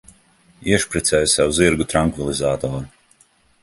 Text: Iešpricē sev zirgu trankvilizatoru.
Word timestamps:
Iešpricē 0.71 1.21
sev 1.35 1.55
zirgu 1.59 1.89
trankvilizatoru. 1.95 2.85